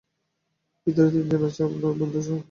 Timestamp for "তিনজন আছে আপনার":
1.13-1.93